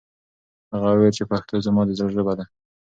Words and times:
هغه 0.73 0.87
وویل 0.91 1.13
چې 1.17 1.23
پښتو 1.31 1.63
زما 1.65 1.81
د 1.85 1.91
زړه 1.99 2.09
ژبه 2.15 2.33
ده. 2.39 2.45